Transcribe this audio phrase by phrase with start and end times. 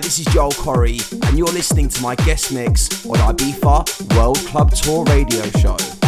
[0.00, 4.70] this is Joel Corry, and you're listening to my guest mix on Ibiza World Club
[4.72, 6.07] Tour Radio Show.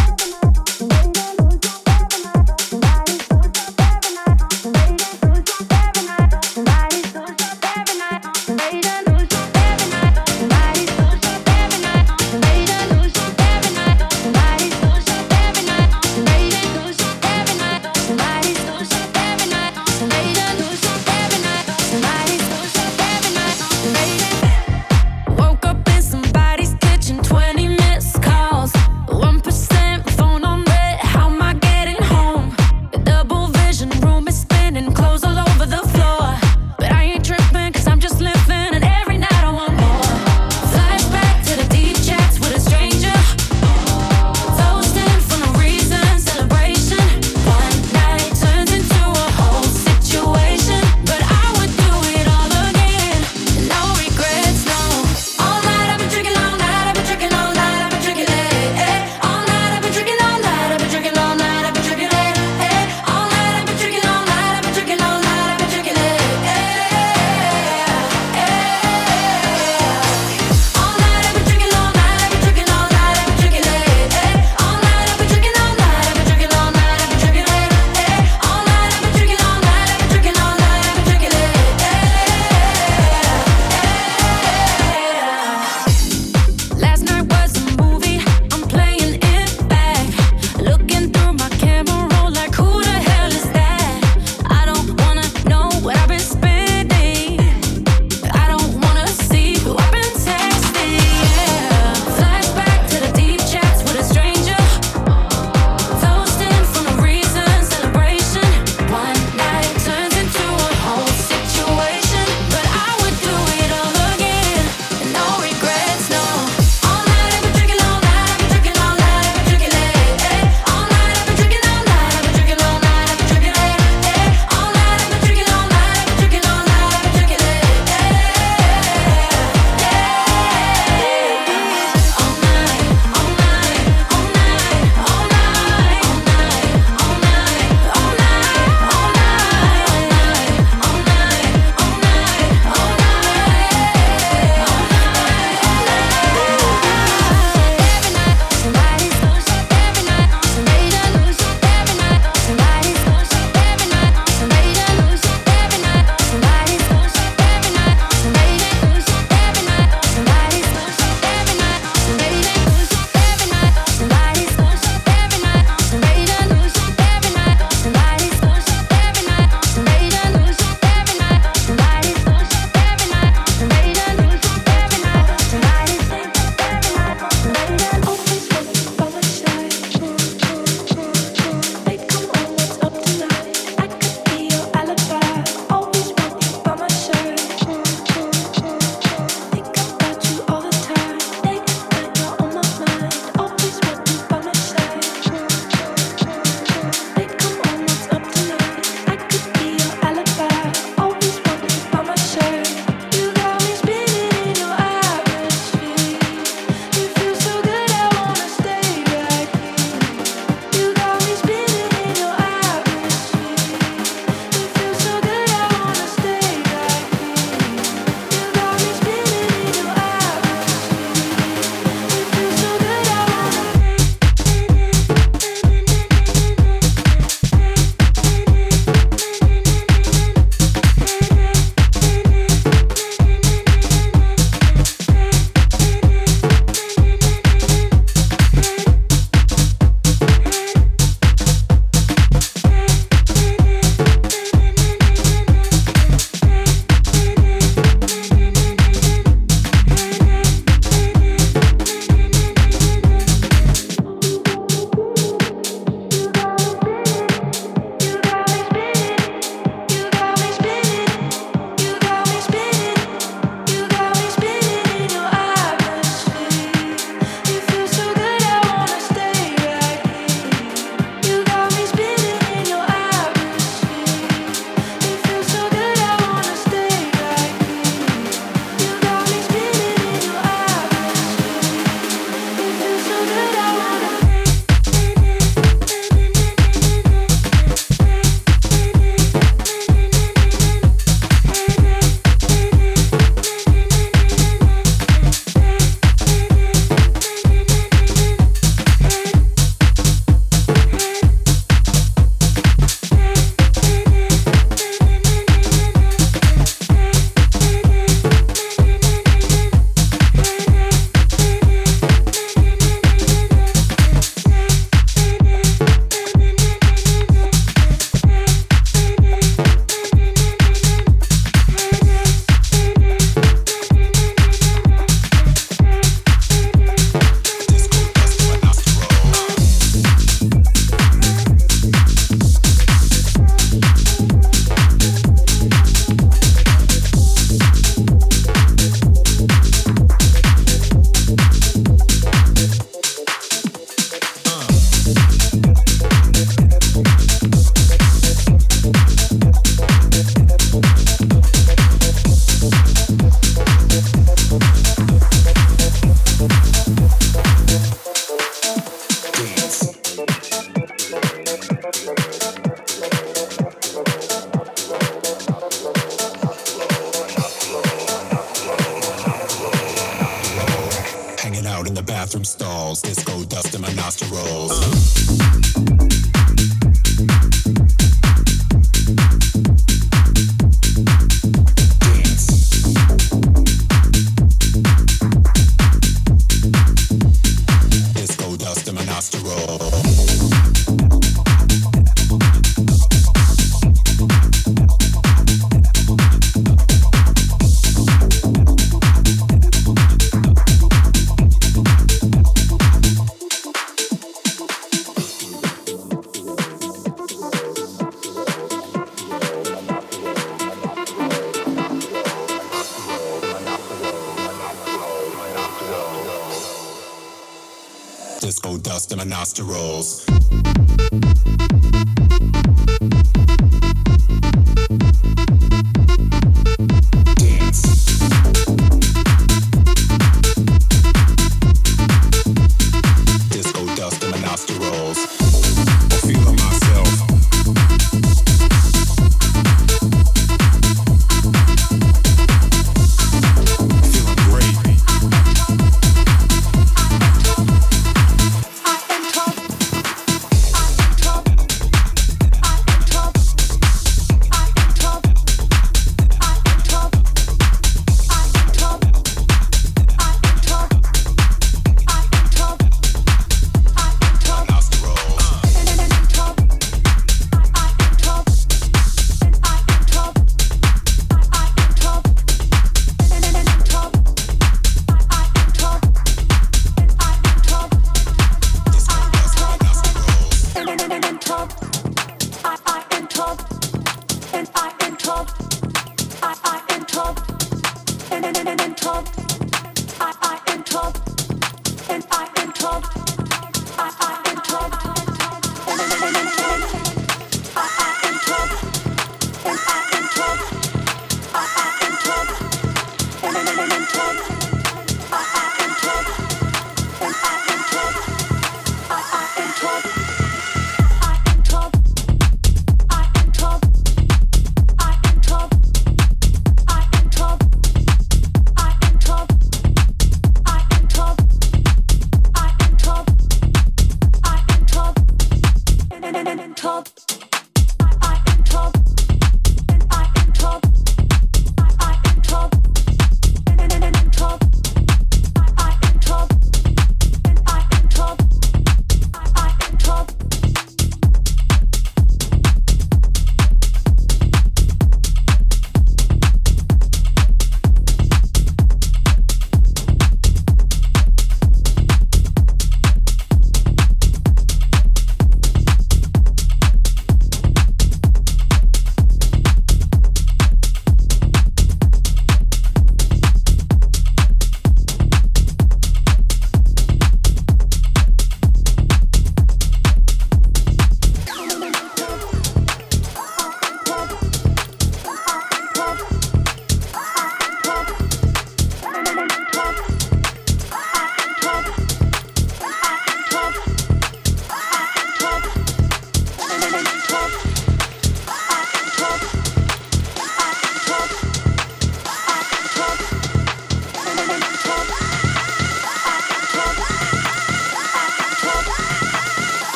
[419.40, 420.29] Nostrils.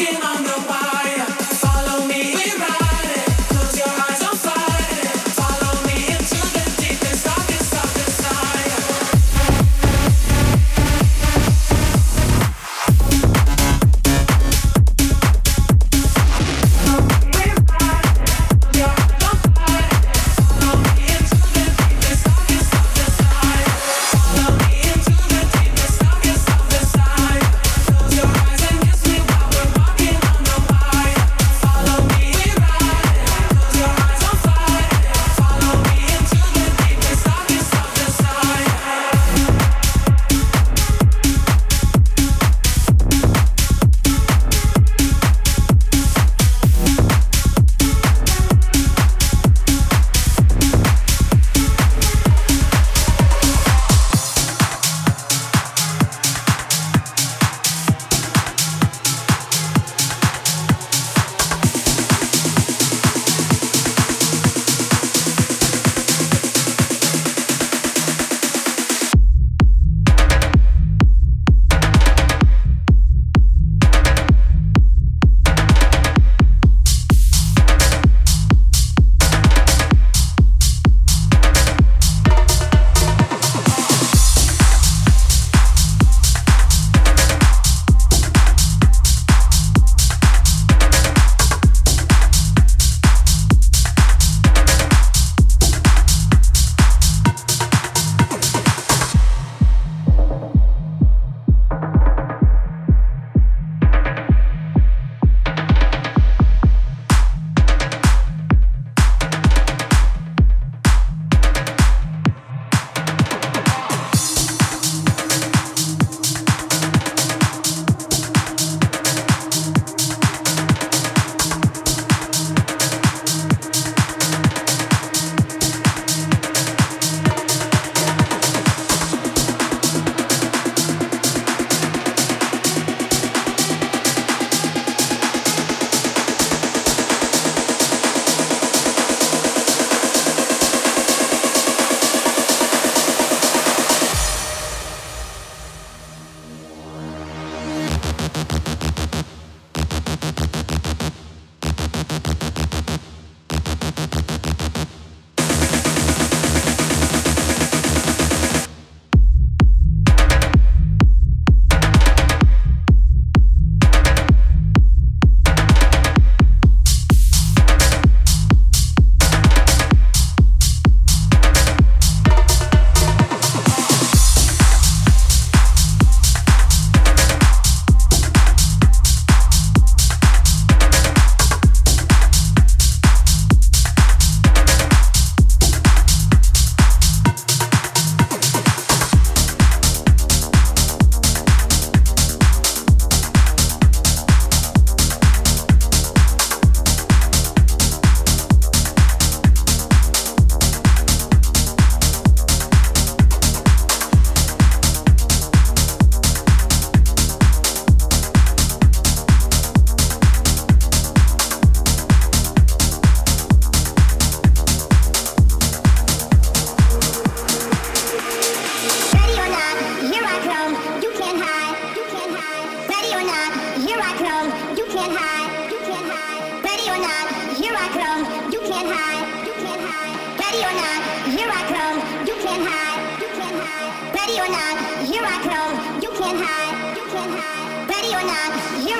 [0.00, 0.29] walking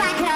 [0.01, 0.30] like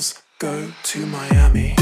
[0.00, 1.74] girls go to Miami.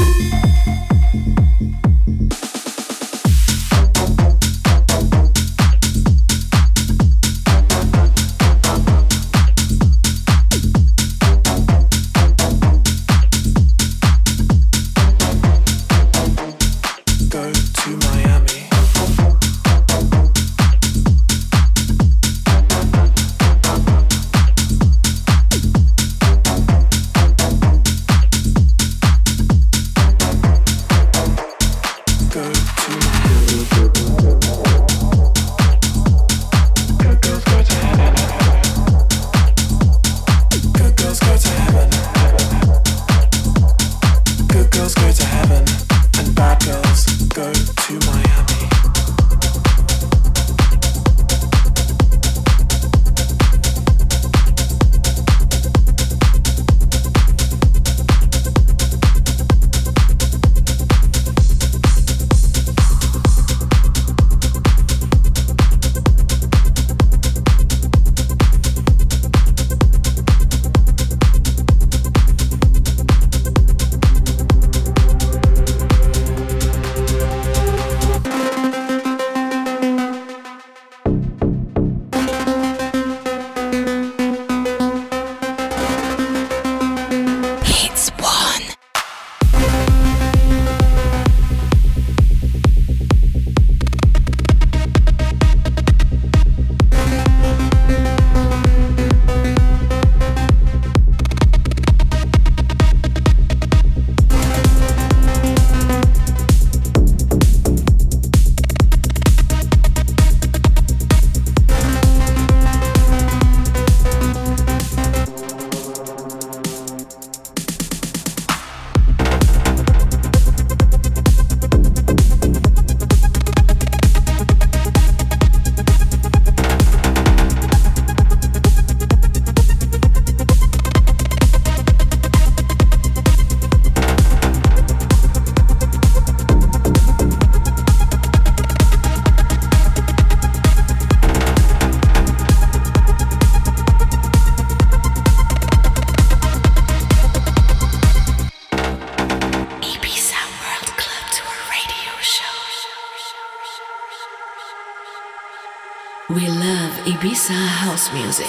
[158.13, 158.48] music.